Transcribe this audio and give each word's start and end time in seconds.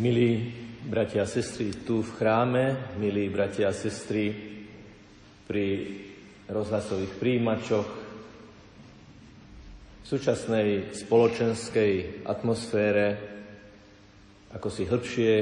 Milí 0.00 0.48
bratia 0.88 1.20
a 1.22 1.28
sestry 1.28 1.68
tu 1.84 2.00
v 2.00 2.16
chráme, 2.16 2.96
milí 2.96 3.28
bratia 3.28 3.68
a 3.68 3.76
sestry 3.76 4.32
pri 5.44 5.68
rozhlasových 6.48 7.12
príjimačoch, 7.20 7.88
v 10.00 10.06
súčasnej 10.08 10.96
spoločenskej 10.96 12.24
atmosfére, 12.24 13.20
ako 14.56 14.68
si 14.72 14.88
hĺbšie 14.88 15.32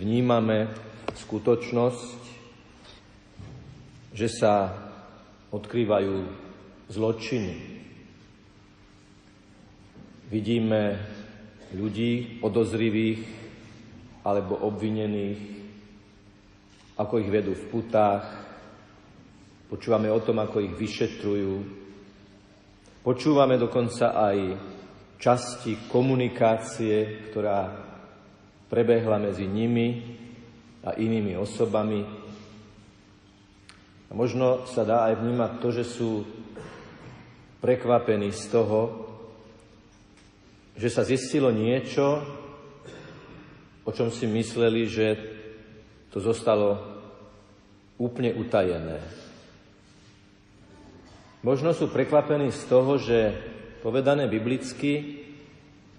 vnímame 0.00 0.72
skutočnosť, 1.12 2.20
že 4.16 4.28
sa 4.32 4.72
odkrývajú 5.52 6.16
zločiny. 6.88 7.54
Vidíme 10.32 10.96
ľudí 11.76 12.40
podozrivých 12.40 13.37
alebo 14.28 14.60
obvinených, 14.60 15.40
ako 17.00 17.14
ich 17.24 17.30
vedú 17.32 17.56
v 17.56 17.64
putách, 17.72 18.24
počúvame 19.72 20.12
o 20.12 20.20
tom, 20.20 20.44
ako 20.44 20.60
ich 20.60 20.74
vyšetrujú, 20.76 21.54
počúvame 23.00 23.56
dokonca 23.56 24.12
aj 24.12 24.36
časti 25.16 25.88
komunikácie, 25.88 27.24
ktorá 27.32 27.88
prebehla 28.68 29.16
medzi 29.16 29.48
nimi 29.48 30.04
a 30.84 30.92
inými 30.92 31.32
osobami. 31.40 32.04
A 34.08 34.12
možno 34.12 34.68
sa 34.68 34.84
dá 34.84 35.08
aj 35.08 35.24
vnímať 35.24 35.52
to, 35.60 35.68
že 35.72 35.84
sú 35.88 36.10
prekvapení 37.64 38.30
z 38.30 38.44
toho, 38.52 38.80
že 40.78 40.88
sa 40.88 41.02
zistilo 41.02 41.50
niečo, 41.50 42.22
o 43.88 43.90
čom 43.96 44.12
si 44.12 44.28
mysleli, 44.28 44.84
že 44.84 45.16
to 46.12 46.20
zostalo 46.20 46.76
úplne 47.96 48.36
utajené. 48.36 49.00
Možno 51.40 51.72
sú 51.72 51.88
prekvapení 51.88 52.52
z 52.52 52.62
toho, 52.68 53.00
že 53.00 53.32
povedané 53.80 54.28
biblicky 54.28 55.24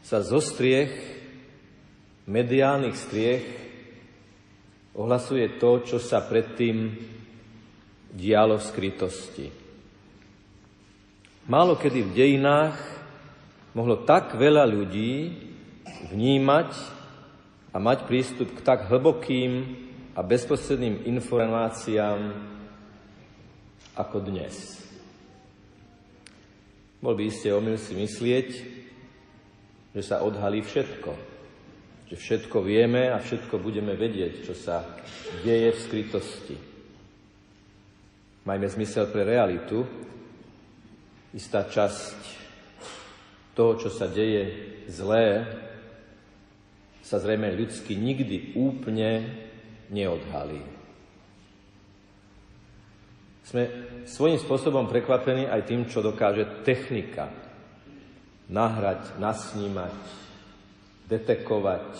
sa 0.05 0.21
zo 0.21 0.37
striech, 0.37 0.93
mediálnych 2.29 2.93
striech, 2.93 3.45
ohlasuje 4.93 5.57
to, 5.57 5.81
čo 5.81 5.97
sa 5.97 6.21
predtým 6.21 6.93
dialo 8.13 8.61
v 8.61 8.67
skrytosti. 8.69 9.47
Málo 11.49 11.73
kedy 11.73 12.05
v 12.05 12.13
dejinách 12.13 12.77
mohlo 13.73 14.05
tak 14.05 14.37
veľa 14.37 14.69
ľudí 14.69 15.33
vnímať 16.13 16.98
a 17.69 17.77
mať 17.77 18.09
prístup 18.09 18.49
k 18.57 18.65
tak 18.65 18.89
hlbokým 18.89 19.77
a 20.17 20.25
bezprostredným 20.25 21.05
informáciám 21.05 22.33
ako 23.93 24.17
dnes. 24.25 24.81
Bol 26.99 27.15
by 27.15 27.23
iste 27.29 27.53
omyl 27.53 27.79
si 27.79 27.95
myslieť, 27.95 28.49
že 29.95 30.01
sa 30.03 30.25
odhalí 30.25 30.65
všetko, 30.65 31.11
že 32.09 32.15
všetko 32.17 32.57
vieme 32.65 33.07
a 33.13 33.21
všetko 33.21 33.55
budeme 33.61 33.93
vedieť, 33.95 34.43
čo 34.43 34.53
sa 34.57 34.83
deje 35.45 35.69
v 35.71 35.79
skrytosti. 35.79 36.57
Majme 38.43 38.65
zmysel 38.65 39.13
pre 39.13 39.23
realitu. 39.23 39.85
Istá 41.29 41.69
časť 41.69 42.17
toho, 43.53 43.77
čo 43.77 43.93
sa 43.93 44.09
deje 44.09 44.73
zlé, 44.89 45.45
sa 47.09 47.17
zrejme 47.17 47.49
ľudsky 47.57 47.97
nikdy 47.97 48.53
úplne 48.53 49.25
neodhalí. 49.89 50.61
Sme 53.49 53.65
svojím 54.05 54.37
spôsobom 54.37 54.85
prekvapení 54.85 55.49
aj 55.49 55.65
tým, 55.65 55.89
čo 55.89 56.05
dokáže 56.05 56.61
technika 56.61 57.33
nahrať, 58.45 59.17
nasnímať, 59.17 59.97
detekovať, 61.09 61.97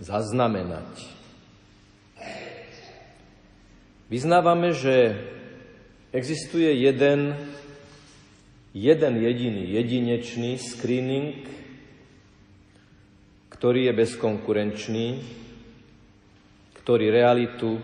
zaznamenať. 0.00 0.92
Vyznávame, 4.08 4.72
že 4.72 5.20
existuje 6.16 6.80
jeden, 6.80 7.36
jeden 8.72 9.14
jediný, 9.20 9.68
jedinečný 9.68 10.56
screening 10.56 11.63
ktorý 13.64 13.88
je 13.88 13.96
bezkonkurenčný, 13.96 15.06
ktorý 16.84 17.08
realitu 17.08 17.80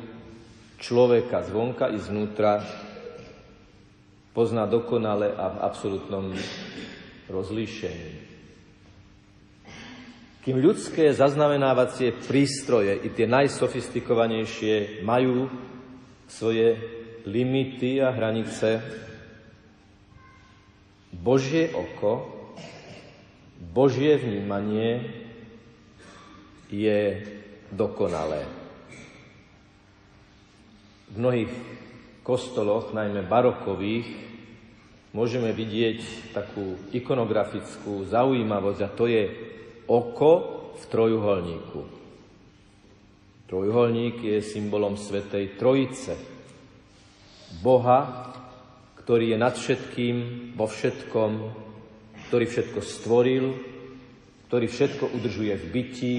človeka 0.76 1.40
zvonka 1.48 1.88
i 1.88 1.96
zvnútra 1.96 2.60
pozná 4.36 4.68
dokonale 4.68 5.32
a 5.32 5.56
v 5.56 5.56
absolútnom 5.64 6.36
rozlíšení. 7.32 8.12
Kým 10.44 10.60
ľudské 10.60 11.16
zaznamenávacie 11.16 12.28
prístroje 12.28 13.00
i 13.00 13.08
tie 13.16 13.24
najsofistikovanejšie 13.24 15.00
majú 15.00 15.48
svoje 16.28 16.76
limity 17.24 18.04
a 18.04 18.12
hranice, 18.12 18.84
Božie 21.08 21.72
oko, 21.72 22.28
Božie 23.72 24.20
vnímanie 24.20 25.19
je 26.70 26.98
dokonalé. 27.74 28.46
V 31.10 31.14
mnohých 31.18 31.50
kostoloch, 32.22 32.94
najmä 32.94 33.26
barokových, 33.26 34.06
môžeme 35.10 35.50
vidieť 35.50 36.30
takú 36.30 36.78
ikonografickú 36.94 38.06
zaujímavosť 38.06 38.80
a 38.86 38.94
to 38.94 39.10
je 39.10 39.24
oko 39.90 40.32
v 40.78 40.82
trojuholníku. 40.86 41.80
Trojuholník 43.50 44.22
je 44.22 44.38
symbolom 44.46 44.94
Svetej 44.94 45.58
Trojice. 45.58 46.14
Boha, 47.58 48.30
ktorý 49.02 49.34
je 49.34 49.38
nad 49.42 49.58
všetkým, 49.58 50.16
vo 50.54 50.70
všetkom, 50.70 51.30
ktorý 52.30 52.46
všetko 52.46 52.78
stvoril, 52.78 53.44
ktorý 54.50 54.66
všetko 54.66 55.14
udržuje 55.14 55.54
v 55.54 55.66
bytí, 55.70 56.16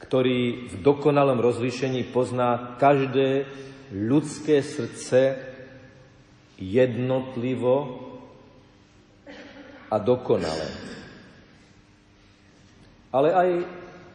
ktorý 0.00 0.72
v 0.72 0.74
dokonalom 0.80 1.44
rozlíšení 1.44 2.08
pozná 2.08 2.80
každé 2.80 3.44
ľudské 3.92 4.64
srdce 4.64 5.36
jednotlivo 6.56 8.00
a 9.92 9.96
dokonale. 10.00 10.68
Ale 13.12 13.28
aj 13.28 13.48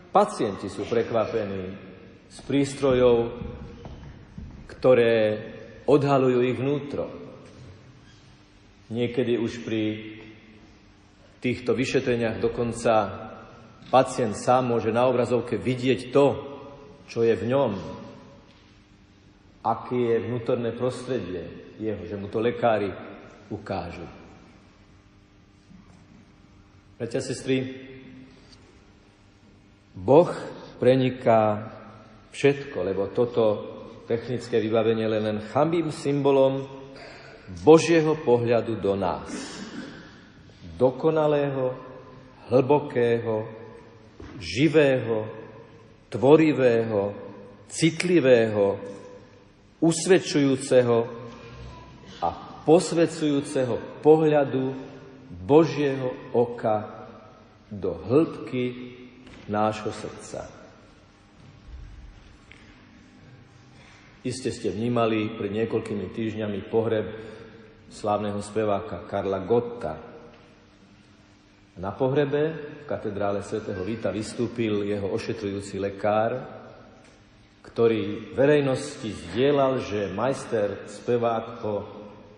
pacienti 0.10 0.66
sú 0.66 0.90
prekvapení 0.90 1.78
z 2.34 2.38
prístrojov, 2.50 3.30
ktoré 4.74 5.38
odhalujú 5.86 6.40
ich 6.50 6.58
vnútro. 6.58 7.06
Niekedy 8.90 9.38
už 9.38 9.62
pri 9.62 10.11
týchto 11.42 11.74
vyšetreniach 11.74 12.38
dokonca 12.38 12.94
pacient 13.90 14.38
sám 14.38 14.72
môže 14.72 14.94
na 14.94 15.10
obrazovke 15.10 15.58
vidieť 15.58 16.14
to, 16.14 16.26
čo 17.10 17.26
je 17.26 17.34
v 17.34 17.44
ňom, 17.50 17.72
aké 19.66 19.98
je 19.98 20.18
vnútorné 20.30 20.72
prostredie 20.78 21.76
jeho, 21.82 22.06
že 22.06 22.16
mu 22.16 22.30
to 22.30 22.38
lekári 22.38 22.94
ukážu. 23.50 24.06
Bratia 27.02 27.20
sestry, 27.20 27.66
Boh 29.98 30.30
preniká 30.78 31.74
všetko, 32.30 32.86
lebo 32.86 33.10
toto 33.10 33.44
technické 34.06 34.62
vybavenie 34.62 35.10
je 35.10 35.18
len 35.18 35.38
chambým 35.50 35.90
symbolom 35.90 36.64
Božieho 37.66 38.16
pohľadu 38.22 38.78
do 38.78 38.94
nás 38.96 39.61
dokonalého, 40.82 41.78
hlbokého, 42.50 43.46
živého, 44.42 45.30
tvorivého, 46.10 47.14
citlivého, 47.70 48.82
usvedčujúceho 49.78 50.98
a 52.26 52.30
posvedcujúceho 52.66 54.02
pohľadu 54.02 54.74
Božieho 55.46 56.34
oka 56.34 57.08
do 57.70 57.94
hĺbky 57.94 58.98
nášho 59.46 59.94
srdca. 59.94 60.50
Iste 64.22 64.54
ste 64.54 64.70
vnímali 64.70 65.34
pred 65.34 65.50
niekoľkými 65.50 66.14
týždňami 66.14 66.60
pohreb 66.70 67.10
slávneho 67.90 68.38
speváka 68.46 69.02
Karla 69.10 69.42
Gotta, 69.42 70.11
Na 71.82 71.90
pohrebe 71.90 72.54
v 72.54 72.86
katedrále 72.86 73.42
svätého 73.42 73.82
Víta 73.82 74.14
vystúpil 74.14 74.86
jeho 74.86 75.10
ošetrujúci 75.18 75.82
lekár, 75.82 76.38
ktorý 77.66 78.38
verejnosti 78.38 79.10
zdieľal, 79.10 79.82
že 79.82 80.14
majster 80.14 80.86
spevák 80.86 81.46
ho 81.66 81.76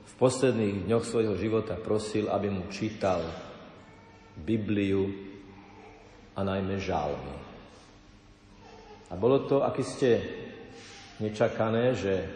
v 0.07 0.13
posledných 0.15 0.87
dňoch 0.87 1.03
svojho 1.03 1.35
života 1.35 1.75
prosil, 1.75 2.31
aby 2.31 2.47
mu 2.47 2.71
čítal 2.71 3.19
Bibliu 4.39 5.11
a 6.31 6.39
najmä 6.39 6.79
žálmy. 6.79 7.35
A 9.11 9.13
bolo 9.19 9.43
to, 9.43 9.59
aký 9.59 9.83
ste 9.83 10.09
nečakané, 11.19 11.99
že 11.99 12.31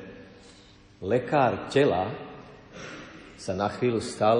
lekár 0.99 1.71
tela 1.71 2.11
sa 3.39 3.55
na 3.55 3.71
chvíľu 3.71 4.03
stal 4.03 4.39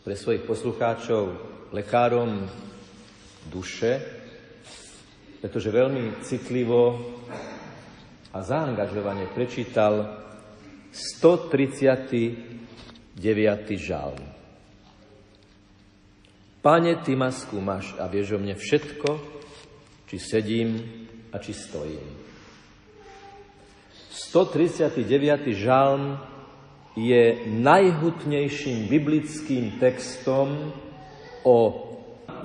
pre 0.00 0.16
svojich 0.16 0.48
poslucháčov 0.48 1.49
lekárom 1.72 2.50
duše, 3.46 4.02
pretože 5.40 5.72
veľmi 5.72 6.20
citlivo 6.26 7.00
a 8.30 8.38
zaangažovane 8.42 9.26
prečítal 9.32 10.20
139. 10.90 13.78
žalm. 13.78 14.20
Pane, 16.60 17.00
Ty 17.00 17.16
ma 17.16 17.32
skúmaš 17.32 17.96
a 17.96 18.04
vieš 18.04 18.36
o 18.36 18.42
mne 18.42 18.52
všetko, 18.52 19.08
či 20.10 20.16
sedím 20.20 20.76
a 21.32 21.40
či 21.40 21.56
stojím. 21.56 22.04
139. 24.12 25.56
žalm 25.56 26.20
je 26.98 27.48
najhutnejším 27.48 28.92
biblickým 28.92 29.80
textom 29.80 30.74
o 31.44 31.90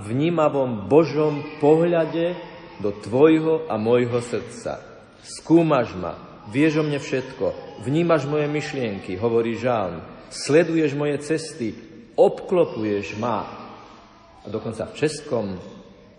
vnímavom 0.03 0.91
Božom 0.91 1.43
pohľade 1.63 2.35
do 2.83 2.91
tvojho 2.91 3.67
a 3.71 3.79
môjho 3.79 4.19
srdca. 4.19 4.83
Skúmaš 5.23 5.95
ma, 5.95 6.19
vieš 6.51 6.81
o 6.81 6.83
mne 6.85 6.99
všetko, 6.99 7.79
vnímaš 7.87 8.27
moje 8.27 8.45
myšlienky, 8.51 9.15
hovorí 9.15 9.55
žalm, 9.55 10.03
sleduješ 10.29 10.91
moje 10.93 11.17
cesty, 11.23 11.73
obklopuješ 12.19 13.15
ma. 13.17 13.47
A 14.43 14.47
dokonca 14.51 14.85
v 14.85 14.97
českom 14.99 15.45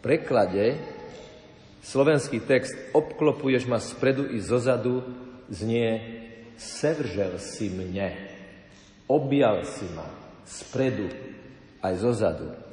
preklade 0.03 0.81
slovenský 1.87 2.43
text 2.43 2.75
obklopuješ 2.97 3.71
ma 3.71 3.79
spredu 3.79 4.27
i 4.27 4.43
zozadu 4.43 5.07
znie 5.47 6.03
sevržel 6.59 7.39
si 7.39 7.71
mne, 7.71 8.17
objal 9.07 9.63
si 9.63 9.87
ma 9.95 10.09
spredu 10.43 11.07
aj 11.85 11.95
zozadu. 12.03 12.66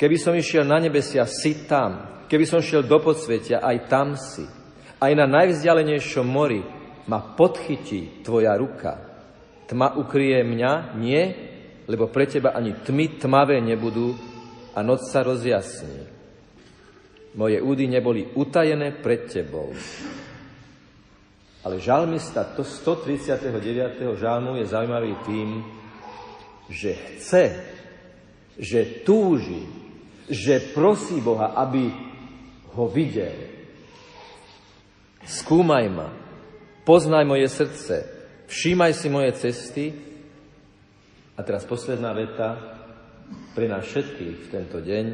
Keby 0.00 0.16
som 0.16 0.32
išiel 0.32 0.64
na 0.64 0.80
nebesia, 0.80 1.28
si 1.28 1.68
tam. 1.68 2.24
Keby 2.24 2.48
som 2.48 2.64
šiel 2.64 2.88
do 2.88 2.96
podsvetia, 3.04 3.60
aj 3.60 3.76
tam 3.84 4.16
si. 4.16 4.48
Aj 4.96 5.12
na 5.12 5.28
najvzdialenejšom 5.28 6.24
mori 6.24 6.64
ma 7.04 7.20
podchytí 7.36 8.24
tvoja 8.24 8.56
ruka. 8.56 8.96
Tma 9.68 10.00
ukrie 10.00 10.40
mňa? 10.40 10.96
Nie, 10.96 11.22
lebo 11.84 12.08
pre 12.08 12.24
teba 12.24 12.56
ani 12.56 12.80
tmy 12.80 13.20
tmavé 13.20 13.60
nebudú 13.60 14.16
a 14.72 14.80
noc 14.80 15.04
sa 15.04 15.20
rozjasní. 15.20 16.08
Moje 17.36 17.60
údy 17.60 17.84
neboli 17.84 18.24
utajené 18.24 18.96
pred 19.04 19.28
tebou. 19.28 19.68
Ale 21.60 21.76
žalmista 21.76 22.48
to 22.56 22.64
139. 22.64 24.16
žalmu 24.16 24.56
je 24.56 24.64
zaujímavý 24.64 25.12
tým, 25.28 25.60
že 26.72 26.96
chce, 26.96 27.44
že 28.56 29.04
túži, 29.04 29.79
že 30.30 30.72
prosí 30.72 31.18
Boha, 31.18 31.58
aby 31.58 31.90
ho 32.78 32.86
videl. 32.86 33.50
Skúmaj 35.26 35.86
ma, 35.90 36.08
poznaj 36.86 37.26
moje 37.26 37.50
srdce, 37.50 38.06
všímaj 38.46 38.92
si 38.94 39.08
moje 39.10 39.30
cesty. 39.36 39.84
A 41.34 41.42
teraz 41.42 41.66
posledná 41.66 42.14
veta 42.14 42.56
pre 43.56 43.66
nás 43.66 43.88
všetkých 43.88 44.36
v 44.46 44.50
tento 44.52 44.78
deň. 44.78 45.06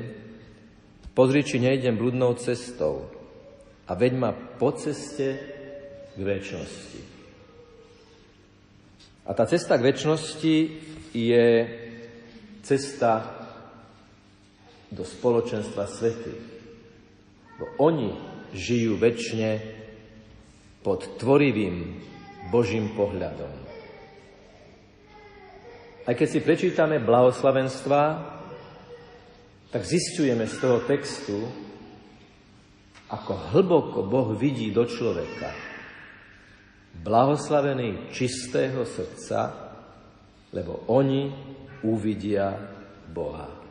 Pozri, 1.16 1.40
či 1.40 1.62
nejdem 1.62 1.96
bludnou 1.96 2.36
cestou 2.36 3.08
a 3.86 3.92
veď 3.94 4.12
ma 4.18 4.30
po 4.34 4.74
ceste 4.74 5.38
k 6.12 6.20
väčšnosti. 6.20 7.00
A 9.26 9.30
tá 9.34 9.46
cesta 9.46 9.78
k 9.78 9.86
väčšnosti 9.90 10.56
je 11.14 11.46
cesta 12.66 13.45
do 14.92 15.02
spoločenstva 15.02 15.84
svetých. 15.90 16.44
Bo 17.56 17.66
oni 17.80 18.12
žijú 18.52 19.00
väčšine 19.00 19.50
pod 20.84 21.18
tvorivým 21.18 21.98
Božím 22.52 22.94
pohľadom. 22.94 23.52
Aj 26.06 26.14
keď 26.14 26.28
si 26.30 26.38
prečítame 26.38 27.02
blahoslavenstva, 27.02 28.02
tak 29.74 29.82
zistujeme 29.82 30.46
z 30.46 30.56
toho 30.62 30.78
textu, 30.86 31.38
ako 33.10 33.32
hlboko 33.50 34.06
Boh 34.06 34.30
vidí 34.38 34.70
do 34.70 34.86
človeka 34.86 35.66
blahoslavení 37.02 38.10
čistého 38.12 38.86
srdca, 38.86 39.52
lebo 40.54 40.88
oni 40.88 41.28
uvidia 41.84 42.56
Boha. 43.12 43.65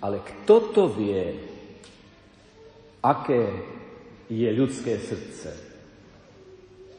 Ale 0.00 0.24
kto 0.24 0.72
to 0.72 0.84
vie, 0.88 1.36
aké 3.04 3.42
je 4.32 4.48
ľudské 4.48 4.96
srdce? 4.96 5.50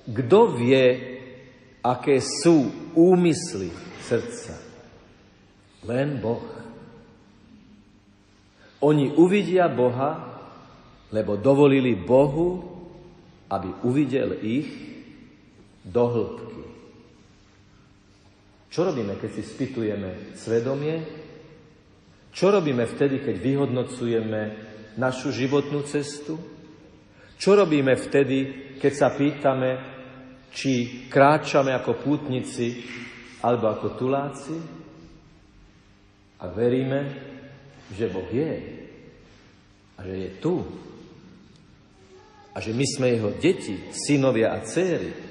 Kto 0.06 0.54
vie, 0.54 0.86
aké 1.82 2.22
sú 2.22 2.70
úmysly 2.94 3.74
srdca? 4.06 4.54
Len 5.86 6.22
Boh. 6.22 6.46
Oni 8.82 9.14
uvidia 9.14 9.70
Boha, 9.70 10.30
lebo 11.14 11.38
dovolili 11.38 11.94
Bohu, 11.98 12.66
aby 13.50 13.70
uvidel 13.86 14.38
ich 14.42 14.70
do 15.86 16.06
hĺbky. 16.06 16.66
Čo 18.72 18.88
robíme, 18.88 19.20
keď 19.20 19.30
si 19.36 19.44
spýtujeme 19.44 20.34
svedomie? 20.38 21.21
Čo 22.32 22.52
robíme 22.52 22.88
vtedy, 22.88 23.20
keď 23.20 23.36
vyhodnocujeme 23.36 24.42
našu 24.96 25.36
životnú 25.36 25.84
cestu? 25.84 26.40
Čo 27.36 27.60
robíme 27.60 27.96
vtedy, 28.00 28.40
keď 28.80 28.94
sa 28.96 29.12
pýtame, 29.12 29.72
či 30.52 31.06
kráčame 31.08 31.76
ako 31.76 32.00
pútnici 32.00 32.84
alebo 33.44 33.72
ako 33.72 33.88
tuláci? 34.00 34.56
A 36.42 36.46
veríme, 36.50 37.00
že 37.92 38.08
Boh 38.08 38.28
je 38.32 38.54
a 39.96 40.00
že 40.08 40.16
je 40.16 40.32
tu 40.40 40.56
a 42.52 42.58
že 42.60 42.76
my 42.76 42.86
sme 42.88 43.08
jeho 43.16 43.32
deti, 43.40 43.80
synovia 43.96 44.56
a 44.56 44.64
céry, 44.64 45.31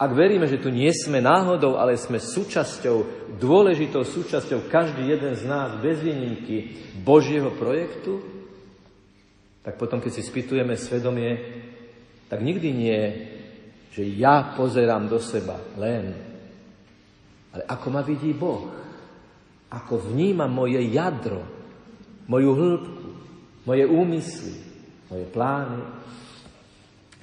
ak 0.00 0.16
veríme, 0.16 0.48
že 0.48 0.56
tu 0.56 0.72
nie 0.72 0.88
sme 0.96 1.20
náhodou, 1.20 1.76
ale 1.76 2.00
sme 2.00 2.16
súčasťou, 2.16 3.28
dôležitou 3.36 4.00
súčasťou, 4.00 4.72
každý 4.72 5.04
jeden 5.04 5.36
z 5.36 5.44
nás 5.44 5.76
bez 5.84 6.00
výnimky 6.00 6.72
Božieho 7.04 7.52
projektu, 7.52 8.24
tak 9.60 9.76
potom, 9.76 10.00
keď 10.00 10.16
si 10.16 10.22
spýtujeme 10.24 10.72
svedomie, 10.80 11.36
tak 12.32 12.40
nikdy 12.40 12.72
nie, 12.72 13.02
že 13.92 14.08
ja 14.16 14.56
pozerám 14.56 15.04
do 15.04 15.20
seba 15.20 15.60
len, 15.76 16.16
ale 17.52 17.62
ako 17.68 17.86
ma 17.92 18.00
vidí 18.00 18.32
Boh, 18.32 18.72
ako 19.68 20.16
vníma 20.16 20.48
moje 20.48 20.80
jadro, 20.88 21.44
moju 22.24 22.50
hĺbku, 22.56 23.08
moje 23.68 23.84
úmysly, 23.84 24.56
moje 25.12 25.28
plány 25.28 25.84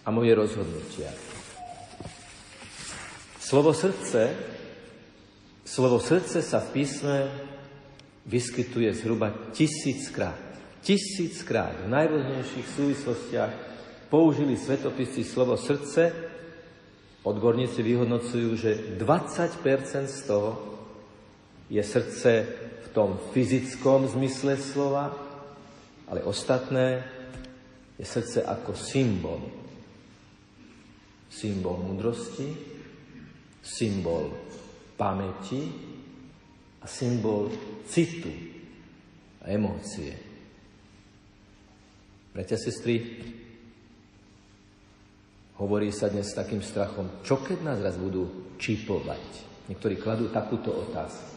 a 0.06 0.08
moje 0.14 0.32
rozhodnutia. 0.38 1.27
Slovo 3.48 3.72
srdce, 3.72 4.36
slovo 5.64 6.04
srdce 6.04 6.44
sa 6.44 6.60
v 6.60 6.84
písme 6.84 7.32
vyskytuje 8.28 8.92
zhruba 8.92 9.56
tisíckrát. 9.56 10.36
Tisíckrát 10.84 11.80
v 11.80 11.88
najrôznejších 11.88 12.68
súvislostiach 12.76 13.54
použili 14.12 14.60
svetopisy 14.60 15.24
slovo 15.24 15.56
srdce. 15.56 16.12
Odborníci 17.24 17.80
vyhodnocujú, 17.88 18.50
že 18.60 18.72
20% 19.00 20.12
z 20.12 20.20
toho 20.28 20.52
je 21.72 21.80
srdce 21.88 22.32
v 22.84 22.88
tom 22.92 23.16
fyzickom 23.32 24.12
zmysle 24.12 24.60
slova, 24.60 25.16
ale 26.12 26.20
ostatné 26.28 27.00
je 27.96 28.04
srdce 28.04 28.44
ako 28.44 28.76
symbol. 28.76 29.40
Symbol 31.32 31.80
múdrosti, 31.80 32.76
symbol 33.68 34.32
pamäti 34.96 35.68
a 36.80 36.88
symbol 36.88 37.52
citu 37.84 38.32
a 39.44 39.52
emócie. 39.52 40.16
Bratia, 42.32 42.56
sestry, 42.56 43.20
hovorí 45.60 45.92
sa 45.92 46.08
dnes 46.08 46.32
s 46.32 46.38
takým 46.38 46.64
strachom, 46.64 47.20
čo 47.28 47.44
keď 47.44 47.60
nás 47.66 47.80
raz 47.84 48.00
budú 48.00 48.56
čipovať? 48.56 49.26
Niektorí 49.68 50.00
kladú 50.00 50.32
takúto 50.32 50.72
otázku. 50.72 51.36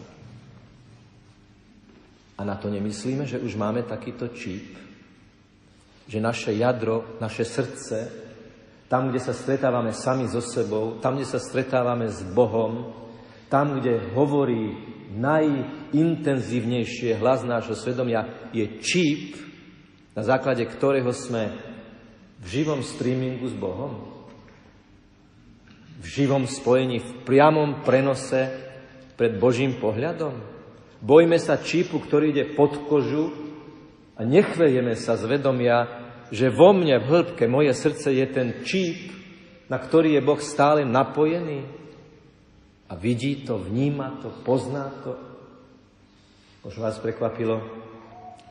A 2.39 2.47
na 2.47 2.57
to 2.57 2.73
nemyslíme, 2.73 3.27
že 3.27 3.43
už 3.43 3.59
máme 3.59 3.85
takýto 3.85 4.33
čip, 4.33 4.79
že 6.09 6.19
naše 6.23 6.57
jadro, 6.57 7.21
naše 7.21 7.45
srdce, 7.45 8.30
tam, 8.91 9.09
kde 9.09 9.23
sa 9.23 9.31
stretávame 9.31 9.95
sami 9.95 10.27
so 10.27 10.43
sebou, 10.43 10.99
tam, 10.99 11.15
kde 11.15 11.31
sa 11.31 11.39
stretávame 11.39 12.11
s 12.11 12.27
Bohom, 12.35 12.91
tam, 13.47 13.79
kde 13.79 14.11
hovorí 14.19 14.75
najintenzívnejšie 15.15 17.23
hlas 17.23 17.47
nášho 17.47 17.79
svedomia, 17.79 18.51
je 18.51 18.67
čip, 18.83 19.39
na 20.19 20.27
základe 20.27 20.67
ktorého 20.67 21.15
sme 21.15 21.55
v 22.43 22.47
živom 22.51 22.83
streamingu 22.83 23.47
s 23.47 23.55
Bohom 23.55 24.11
v 26.01 26.07
živom 26.09 26.49
spojení, 26.49 26.99
v 26.99 27.13
priamom 27.29 27.85
prenose 27.85 28.49
pred 29.21 29.37
Božím 29.37 29.77
pohľadom? 29.77 30.33
Bojme 31.05 31.37
sa 31.37 31.61
čípu, 31.61 32.01
ktorý 32.01 32.33
ide 32.33 32.45
pod 32.57 32.89
kožu 32.89 33.29
a 34.17 34.25
nechvejeme 34.25 34.97
sa 34.97 35.21
z 35.21 35.29
vedomia, 35.29 36.09
že 36.31 36.47
vo 36.51 36.71
mne 36.71 37.03
v 37.03 37.07
hĺbke 37.11 37.45
moje 37.51 37.75
srdce 37.75 38.15
je 38.15 38.27
ten 38.31 38.63
číp, 38.63 39.11
na 39.67 39.79
ktorý 39.79 40.19
je 40.19 40.23
Boh 40.23 40.39
stále 40.39 40.87
napojený 40.87 41.67
a 42.91 42.99
vidí 42.99 43.47
to, 43.47 43.59
vníma 43.59 44.19
to, 44.23 44.35
pozná 44.43 44.91
to. 45.07 45.15
Možno 46.67 46.87
vás 46.87 46.99
prekvapilo, 46.99 47.63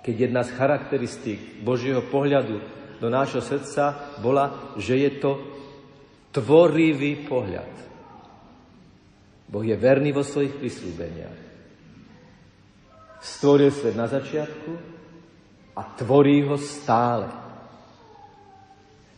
keď 0.03 0.15
jedna 0.15 0.41
z 0.47 0.55
charakteristík 0.55 1.63
Božieho 1.63 2.03
pohľadu 2.07 2.63
do 2.99 3.07
nášho 3.07 3.43
srdca 3.43 4.15
bola, 4.23 4.75
že 4.79 4.95
je 4.95 5.11
to 5.19 5.31
tvorivý 6.35 7.27
pohľad. 7.27 7.71
Boh 9.49 9.65
je 9.65 9.75
verný 9.75 10.13
vo 10.13 10.21
svojich 10.21 10.55
prislúbeniach. 10.61 11.39
Stvoril 13.19 13.73
svet 13.73 13.97
na 13.99 14.07
začiatku 14.07 14.71
a 15.75 15.81
tvorí 15.99 16.45
ho 16.47 16.55
stále. 16.55 17.48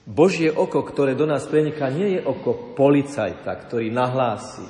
Božie 0.01 0.50
oko, 0.50 0.81
ktoré 0.81 1.13
do 1.13 1.29
nás 1.29 1.46
preniká, 1.46 1.93
nie 1.93 2.17
je 2.17 2.22
oko 2.25 2.74
policajta, 2.74 3.53
ktorý 3.53 3.93
nahlási. 3.93 4.65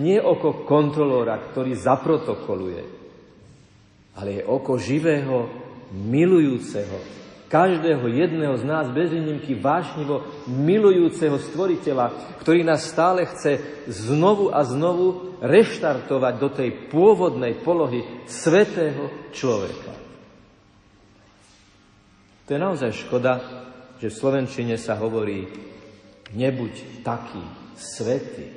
Nie 0.00 0.20
je 0.20 0.24
oko 0.24 0.64
kontrolóra, 0.64 1.36
ktorý 1.52 1.76
zaprotokoluje. 1.76 2.82
Ale 4.16 4.40
je 4.40 4.42
oko 4.48 4.80
živého, 4.80 5.48
milujúceho, 5.92 6.98
každého 7.46 8.10
jedného 8.10 8.58
z 8.58 8.64
nás 8.66 8.90
bez 8.90 9.14
výnimky 9.14 9.54
vášnivo 9.54 10.26
milujúceho 10.50 11.38
stvoriteľa, 11.38 12.38
ktorý 12.42 12.66
nás 12.66 12.82
stále 12.90 13.22
chce 13.22 13.84
znovu 13.86 14.50
a 14.50 14.66
znovu 14.66 15.38
reštartovať 15.38 16.34
do 16.42 16.48
tej 16.50 16.70
pôvodnej 16.90 17.54
polohy 17.62 18.02
svetého 18.26 19.30
človeka. 19.30 19.94
To 22.46 22.54
je 22.54 22.60
naozaj 22.62 22.90
škoda, 22.94 23.42
že 24.00 24.12
v 24.12 24.18
Slovenčine 24.18 24.76
sa 24.76 24.96
hovorí 25.00 25.48
nebuď 26.36 27.04
taký 27.04 27.42
svetý. 27.76 28.52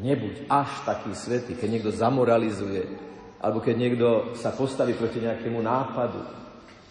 Nebuď 0.00 0.48
až 0.48 0.70
taký 0.88 1.12
svetý, 1.12 1.52
keď 1.54 1.68
niekto 1.68 1.92
zamoralizuje, 1.92 2.88
alebo 3.40 3.60
keď 3.60 3.74
niekto 3.76 4.08
sa 4.40 4.50
postaví 4.56 4.96
proti 4.96 5.20
nejakému 5.20 5.60
nápadu, 5.60 6.24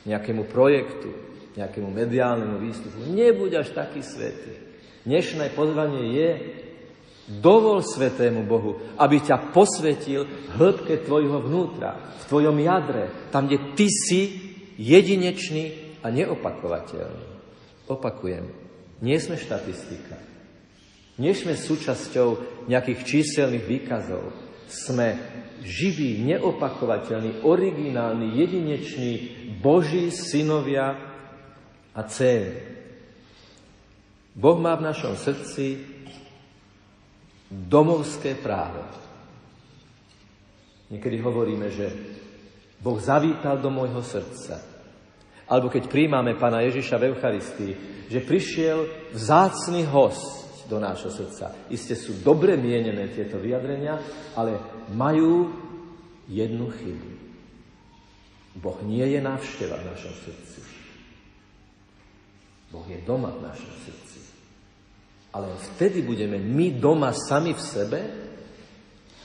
nejakému 0.05 0.45
projektu, 0.47 1.09
nejakému 1.57 1.89
mediálnemu 1.89 2.61
výstupu. 2.61 3.09
Nebuď 3.09 3.65
až 3.65 3.73
taký 3.73 4.05
svetý. 4.05 4.53
Dnešné 5.03 5.51
pozvanie 5.57 6.03
je 6.13 6.29
dovol 7.41 7.81
svetému 7.81 8.45
Bohu, 8.45 8.77
aby 8.97 9.21
ťa 9.21 9.53
posvetil 9.53 10.25
hĺbke 10.57 11.01
tvojho 11.05 11.41
vnútra, 11.45 11.97
v 11.97 12.23
tvojom 12.29 12.57
jadre, 12.61 13.29
tam, 13.33 13.49
kde 13.49 13.73
ty 13.73 13.87
si 13.89 14.21
jedinečný 14.77 15.88
a 16.03 16.07
neopakovateľný. 16.07 17.27
Opakujem, 17.89 18.45
nie 19.01 19.17
sme 19.17 19.39
štatistika. 19.39 20.19
Nie 21.19 21.35
sme 21.35 21.55
súčasťou 21.55 22.27
nejakých 22.71 22.99
číselných 23.03 23.65
výkazov. 23.67 24.23
Sme 24.69 25.19
živí, 25.65 26.23
neopakovateľní, 26.23 27.43
originálni, 27.43 28.39
jedinečný 28.39 29.11
Boží 29.59 30.13
synovia 30.13 30.95
a 31.91 32.01
céry. 32.07 32.69
Boh 34.37 34.55
má 34.55 34.77
v 34.79 34.87
našom 34.87 35.19
srdci 35.19 35.83
domovské 37.51 38.39
právo. 38.39 38.85
Niekedy 40.93 41.17
hovoríme, 41.19 41.67
že 41.73 41.91
Boh 42.79 42.95
zavítal 43.01 43.59
do 43.59 43.67
môjho 43.67 43.99
srdca. 43.99 44.68
Alebo 45.49 45.73
keď 45.73 45.89
príjmame 45.89 46.37
Pána 46.37 46.61
Ježiša 46.61 47.01
v 47.01 47.07
Eucharistii, 47.09 47.73
že 48.05 48.21
prišiel 48.21 49.11
vzácný 49.17 49.89
host, 49.89 50.39
do 50.69 50.77
nášho 50.77 51.09
srdca. 51.09 51.49
Isté 51.73 51.97
sú 51.97 52.21
dobre 52.21 52.53
mienené 52.53 53.09
tieto 53.09 53.41
vyjadrenia, 53.41 53.97
ale 54.37 54.61
majú 54.93 55.49
jednu 56.29 56.69
chybu. 56.69 57.09
Boh 58.61 58.77
nie 58.85 59.01
je 59.01 59.19
návšteva 59.19 59.81
v 59.81 59.87
našom 59.89 60.13
srdci. 60.13 60.59
Boh 62.69 62.85
je 62.85 63.01
doma 63.01 63.33
v 63.33 63.49
našom 63.49 63.73
srdci. 63.81 64.19
Ale 65.33 65.49
vtedy 65.73 66.05
budeme 66.05 66.37
my 66.37 66.77
doma 66.77 67.09
sami 67.17 67.57
v 67.57 67.61
sebe, 67.61 67.99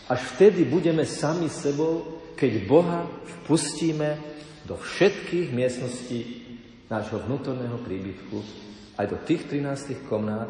až 0.08 0.20
vtedy 0.36 0.64
budeme 0.64 1.04
sami 1.04 1.52
sebou, 1.52 2.24
keď 2.36 2.52
Boha 2.64 3.08
vpustíme 3.44 4.33
do 4.64 4.80
všetkých 4.80 5.52
miestností 5.52 6.20
nášho 6.88 7.20
vnútorného 7.24 7.76
príbytku, 7.80 8.36
aj 8.96 9.06
do 9.10 9.18
tých 9.24 9.50
13 9.50 10.08
komnát, 10.08 10.48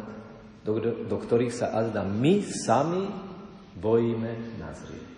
do, 0.65 0.79
do 1.05 1.17
ktorých 1.19 1.53
sa 1.53 1.75
azda 1.75 2.01
my 2.01 2.41
sami 2.41 3.05
bojíme 3.77 4.57
nazrieť. 4.57 5.13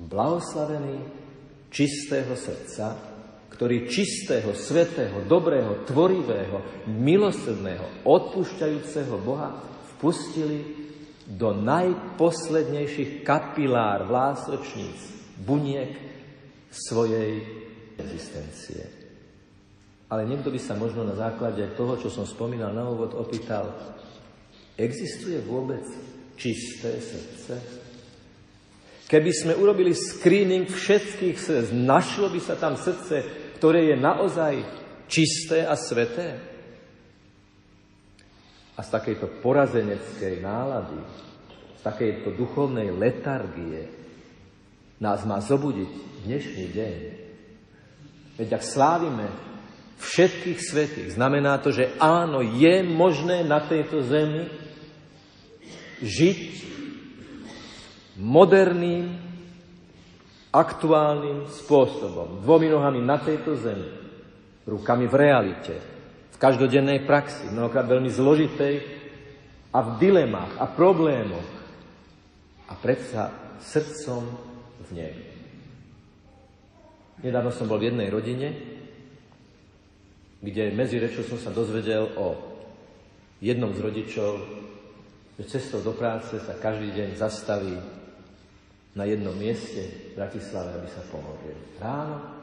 Blahoslavený 0.00 0.96
čistého 1.70 2.34
srdca, 2.34 2.98
ktorý 3.52 3.86
čistého, 3.86 4.56
svetého, 4.56 5.24
dobrého, 5.28 5.84
tvorivého, 5.84 6.88
milosrdného, 6.88 8.08
odpúšťajúceho 8.08 9.20
Boha 9.20 9.52
vpustili 9.96 10.80
do 11.28 11.52
najposlednejších 11.52 13.22
kapilár, 13.22 14.08
vlásočníc, 14.08 14.98
buniek 15.44 15.92
svojej 16.72 17.44
existencie. 18.00 18.82
Ale 20.10 20.26
niekto 20.26 20.50
by 20.50 20.58
sa 20.58 20.74
možno 20.74 21.06
na 21.06 21.14
základe 21.14 21.62
toho, 21.78 21.94
čo 22.00 22.10
som 22.10 22.26
spomínal 22.26 22.74
na 22.74 22.82
úvod, 22.88 23.14
opýtal, 23.14 23.70
Existuje 24.80 25.36
vôbec 25.44 25.84
čisté 26.40 26.96
srdce? 27.04 27.54
Keby 29.04 29.30
sme 29.36 29.52
urobili 29.52 29.92
screening 29.92 30.64
všetkých 30.64 31.36
srdc, 31.36 31.68
našlo 31.76 32.32
by 32.32 32.40
sa 32.40 32.56
tam 32.56 32.80
srdce, 32.80 33.20
ktoré 33.60 33.92
je 33.92 33.96
naozaj 34.00 34.54
čisté 35.04 35.68
a 35.68 35.76
sveté? 35.76 36.40
A 38.72 38.80
z 38.80 38.88
takejto 38.88 39.44
porazeneckej 39.44 40.40
nálady, 40.40 40.96
z 41.76 41.80
takejto 41.84 42.32
duchovnej 42.32 42.88
letargie 42.88 43.84
nás 44.96 45.28
má 45.28 45.44
zobudiť 45.44 46.24
dnešný 46.24 46.66
deň. 46.72 46.94
Veď 48.38 48.58
ak 48.58 48.64
slávime 48.66 49.26
všetkých 50.00 50.58
svetých, 50.60 51.08
znamená 51.14 51.58
to, 51.58 51.72
že 51.74 51.94
áno, 51.98 52.44
je 52.44 52.84
možné 52.84 53.44
na 53.44 53.62
tejto 53.64 54.04
zemi 54.04 54.48
žiť 56.00 56.40
moderným, 58.20 59.30
aktuálnym 60.50 61.46
spôsobom. 61.46 62.42
Dvomi 62.42 62.66
nohami 62.66 62.98
na 62.98 63.22
tejto 63.22 63.54
zemi, 63.54 63.86
rukami 64.66 65.06
v 65.06 65.14
realite, 65.14 65.74
v 66.34 66.36
každodennej 66.42 67.06
praxi, 67.06 67.46
mnohokrát 67.54 67.86
veľmi 67.86 68.10
zložitej 68.10 68.74
a 69.70 69.78
v 69.78 69.90
dilemách 70.02 70.58
a 70.58 70.66
problémoch 70.66 71.50
a 72.66 72.74
predsa 72.74 73.30
srdcom 73.62 74.22
v 74.86 74.90
nej. 74.90 75.29
Nedávno 77.20 77.52
som 77.52 77.68
bol 77.68 77.76
v 77.76 77.92
jednej 77.92 78.08
rodine, 78.08 78.48
kde 80.40 80.72
medzi 80.72 80.96
rečou 80.96 81.20
som 81.20 81.36
sa 81.36 81.52
dozvedel 81.52 82.16
o 82.16 82.32
jednom 83.44 83.76
z 83.76 83.80
rodičov, 83.84 84.32
že 85.36 85.44
cestou 85.44 85.84
do 85.84 85.92
práce 85.92 86.36
sa 86.40 86.56
každý 86.56 86.96
deň 86.96 87.08
zastaví 87.20 87.76
na 88.96 89.04
jednom 89.04 89.36
mieste 89.36 90.12
v 90.12 90.16
Bratislave, 90.16 90.80
aby 90.80 90.88
sa 90.88 91.04
pomodlil. 91.12 91.56
Ráno 91.76 92.40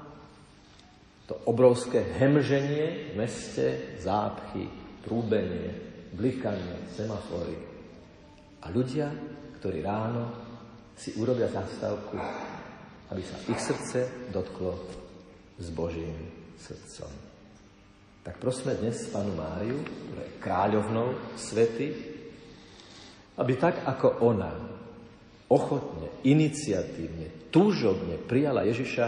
to 1.28 1.36
obrovské 1.44 2.00
hemženie 2.16 3.12
v 3.12 3.20
meste, 3.20 4.00
zápchy, 4.00 4.64
trúbenie, 5.04 5.76
blikanie, 6.16 6.88
semafory. 6.96 7.58
A 8.64 8.72
ľudia, 8.72 9.12
ktorí 9.60 9.84
ráno 9.84 10.32
si 10.96 11.20
urobia 11.20 11.52
zastavku, 11.52 12.16
aby 13.12 13.22
sa 13.24 13.38
ich 13.48 13.62
srdce 13.62 14.32
dotklo 14.32 14.76
s 15.58 15.68
Božím 15.72 16.16
srdcom. 16.60 17.12
Tak 18.28 18.44
prosme 18.44 18.76
dnes 18.76 19.08
Panu 19.08 19.32
Máriu, 19.40 19.80
ktorá 19.80 20.24
je 20.28 20.40
kráľovnou 20.44 21.08
svety, 21.40 21.88
aby 23.40 23.54
tak 23.56 23.88
ako 23.88 24.28
ona 24.28 24.52
ochotne, 25.48 26.12
iniciatívne, 26.28 27.48
túžobne 27.48 28.20
prijala 28.20 28.68
Ježiša 28.68 29.08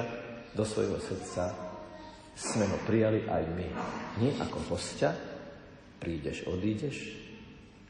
do 0.56 0.63
svojho 0.63 0.96
srdca, 1.03 1.51
sme 2.39 2.63
ho 2.72 2.77
prijali 2.88 3.27
aj 3.27 3.44
my. 3.51 3.68
Nie 4.24 4.32
ako 4.39 4.72
hostia, 4.72 5.12
prídeš, 6.00 6.48
odídeš, 6.48 6.96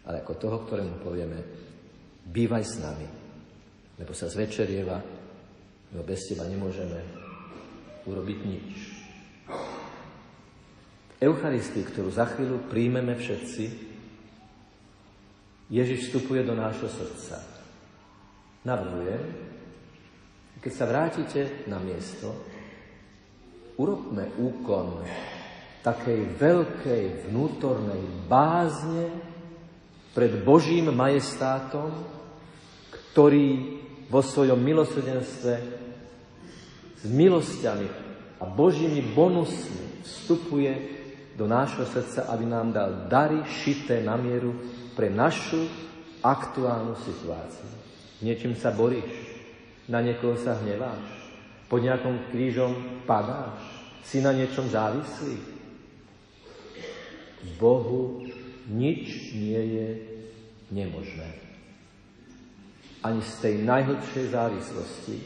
ale 0.10 0.26
ako 0.26 0.34
toho, 0.42 0.58
ktorému 0.66 0.98
povieme, 1.06 1.40
bývaj 2.26 2.64
s 2.66 2.76
nami, 2.82 3.08
lebo 4.02 4.12
sa 4.18 4.26
zvečerieva, 4.26 5.19
lebo 5.94 6.04
bez 6.06 6.26
teba 6.30 6.46
nemôžeme 6.46 7.00
urobiť 8.06 8.40
nič. 8.46 8.70
V 11.10 11.14
Eucharistii, 11.20 11.84
ktorú 11.84 12.10
za 12.14 12.30
chvíľu 12.32 12.70
príjmeme 12.72 13.18
všetci, 13.18 13.90
Ježiš 15.70 16.10
vstupuje 16.10 16.42
do 16.42 16.58
nášho 16.58 16.90
srdca 16.90 17.60
navrhujem, 18.68 19.24
keď 20.60 20.72
sa 20.76 20.86
vrátite 20.90 21.42
na 21.72 21.80
miesto, 21.80 22.36
urobme 23.80 24.28
úkon 24.36 25.08
takej 25.80 26.36
veľkej 26.36 27.32
vnútornej 27.32 28.28
bázne 28.28 29.08
pred 30.12 30.44
Božím 30.44 30.92
majestátom, 30.92 31.96
ktorý 32.92 33.79
vo 34.10 34.22
svojom 34.26 34.58
milosrdenstve 34.58 35.54
s 37.00 37.04
milosťami 37.06 37.88
a 38.42 38.44
Božími 38.50 39.14
bonusmi 39.14 40.04
vstupuje 40.04 40.74
do 41.38 41.48
nášho 41.48 41.88
srdca, 41.88 42.28
aby 42.34 42.44
nám 42.44 42.76
dal 42.76 43.08
dary 43.08 43.40
šité 43.48 44.04
na 44.04 44.20
mieru 44.20 44.52
pre 44.98 45.08
našu 45.08 45.64
aktuálnu 46.20 47.00
situáciu. 47.00 47.70
Niečím 48.20 48.60
sa 48.60 48.76
boríš, 48.76 49.08
na 49.88 50.04
niekoho 50.04 50.36
sa 50.36 50.60
hneváš, 50.60 51.08
pod 51.72 51.80
nejakom 51.80 52.28
krížom 52.36 53.04
padáš, 53.08 53.64
si 54.04 54.20
na 54.20 54.36
niečom 54.36 54.68
závislý. 54.68 55.40
Bohu 57.56 58.26
nič 58.68 59.32
nie 59.38 59.62
je 59.80 59.88
nemožné. 60.76 61.49
Ani 63.00 63.24
z 63.24 63.34
tej 63.40 63.56
najhlbšej 63.64 64.26
závislosti 64.36 65.18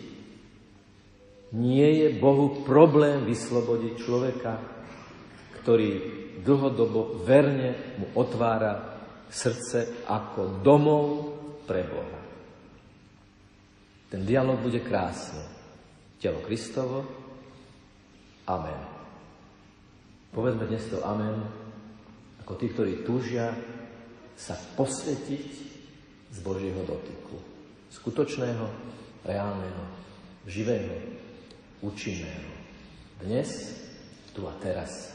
nie 1.54 1.90
je 2.06 2.08
Bohu 2.18 2.66
problém 2.66 3.26
vyslobodiť 3.26 3.94
človeka, 3.98 4.54
ktorý 5.62 5.90
dlhodobo 6.42 7.22
verne 7.22 7.98
mu 8.02 8.14
otvára 8.18 8.94
srdce 9.30 10.06
ako 10.06 10.62
domov 10.62 11.06
pre 11.66 11.82
Boha. 11.86 12.22
Ten 14.14 14.22
dialog 14.26 14.62
bude 14.62 14.82
krásny. 14.82 15.42
Telo 16.22 16.46
Kristovo. 16.46 17.02
Amen. 18.46 18.82
Povedzme 20.34 20.66
dnes 20.66 20.86
to 20.90 21.02
amen, 21.06 21.46
ako 22.42 22.54
tí, 22.58 22.74
ktorí 22.74 23.06
túžia 23.06 23.54
sa 24.34 24.58
posvetiť 24.58 25.48
z 26.34 26.38
Božieho 26.42 26.82
dotyku. 26.84 27.53
Skutočného, 27.94 28.66
reálneho, 29.22 29.84
živého, 30.50 30.98
účinného. 31.86 32.50
Dnes, 33.22 33.50
tu 34.34 34.50
a 34.50 34.54
teraz. 34.58 35.14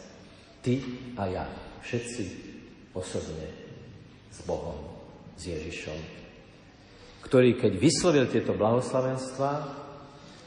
Ty 0.63 0.79
a 1.19 1.23
ja. 1.27 1.47
Všetci 1.83 2.23
osobne 2.95 3.51
s 4.31 4.39
Bohom, 4.47 4.79
s 5.35 5.51
Ježišom 5.51 6.19
ktorý 7.29 7.61
keď 7.61 7.73
vyslovil 7.77 8.25
tieto 8.33 8.57
blahoslavenstva, 8.57 9.51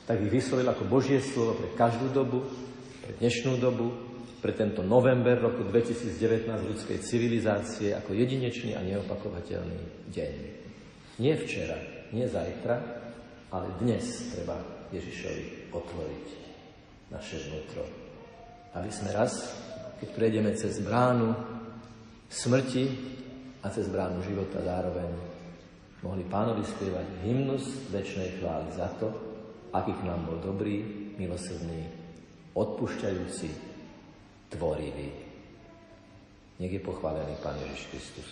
tak 0.10 0.18
ich 0.18 0.34
vyslovil 0.34 0.66
ako 0.66 0.90
Božie 0.90 1.22
slovo 1.22 1.54
pre 1.54 1.70
každú 1.78 2.10
dobu, 2.10 2.42
pre 3.06 3.14
dnešnú 3.22 3.62
dobu, 3.62 3.94
pre 4.42 4.58
tento 4.58 4.82
november 4.82 5.38
roku 5.38 5.62
2019 5.70 6.50
ľudskej 6.50 6.98
civilizácie 7.06 7.94
ako 7.94 8.18
jedinečný 8.18 8.74
a 8.74 8.82
neopakovateľný 8.82 10.10
deň. 10.10 10.34
Nie 11.22 11.38
včera, 11.38 11.78
nie 12.12 12.28
zajtra, 12.28 12.76
ale 13.52 13.68
dnes 13.80 14.32
treba 14.36 14.60
Ježišovi 14.92 15.72
otvoriť 15.72 16.28
naše 17.12 17.36
vnútro. 17.48 17.84
Aby 18.76 18.92
sme 18.92 19.12
raz, 19.12 19.52
keď 20.00 20.10
prejdeme 20.16 20.52
cez 20.56 20.80
bránu 20.80 21.36
smrti 22.32 22.86
a 23.64 23.68
cez 23.72 23.92
bránu 23.92 24.24
života 24.24 24.64
zároveň 24.64 25.12
mohli 26.02 26.24
pánovi 26.28 26.64
spievať 26.64 27.08
hymnus 27.28 27.92
väčšnej 27.92 28.40
chvály 28.40 28.70
za 28.74 28.88
to, 28.98 29.12
aký 29.76 29.92
k 29.96 30.08
nám 30.08 30.28
bol 30.28 30.40
dobrý, 30.40 30.84
milosrdný, 31.16 31.88
odpúšťajúci, 32.56 33.50
tvorivý. 34.52 35.10
Nech 36.60 36.74
je 36.74 36.82
pochválený 36.84 37.36
Pán 37.40 37.56
Ježiš 37.58 37.82
Kristus. 37.90 38.30